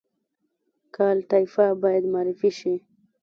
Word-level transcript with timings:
کالтура 0.95 1.67
باید 1.81 2.03
معرفي 2.13 2.49
شي 2.59 2.73